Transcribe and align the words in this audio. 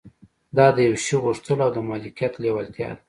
دا 0.57 0.67
د 0.75 0.77
يوه 0.87 0.99
شي 1.05 1.15
غوښتل 1.23 1.57
او 1.65 1.69
د 1.73 1.77
مالکيت 1.89 2.33
لېوالتيا 2.41 2.89
ده. 2.97 2.99